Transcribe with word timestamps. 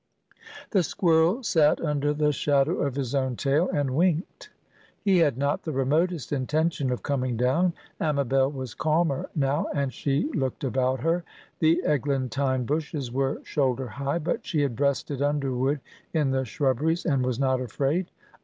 The 0.71 0.81
squirrel 0.81 1.43
sat 1.43 1.79
under 1.79 2.11
the 2.11 2.31
shadow 2.31 2.79
of 2.79 2.95
his 2.95 3.13
own 3.13 3.35
tail, 3.35 3.69
and 3.69 3.95
winked. 3.95 4.49
He 4.99 5.19
had 5.19 5.37
not 5.37 5.61
the 5.61 5.71
remotest 5.71 6.31
intention 6.33 6.89
of 6.89 7.03
coming 7.03 7.37
down. 7.37 7.73
Amabel 7.99 8.49
was 8.49 8.73
calmer 8.73 9.29
now, 9.35 9.67
and 9.75 9.93
she 9.93 10.31
looked 10.31 10.63
about 10.63 11.01
her. 11.01 11.23
The 11.59 11.83
eglantine 11.85 12.65
bushes 12.65 13.11
were 13.11 13.41
shoulder 13.43 13.87
high, 13.89 14.17
but 14.17 14.43
she 14.43 14.61
had 14.61 14.75
breasted 14.75 15.21
underwood 15.21 15.81
in 16.15 16.31
the 16.31 16.45
shrubberies, 16.45 17.05
and 17.05 17.23
was 17.23 17.37
not 17.39 17.61
afraid. 17.61 18.09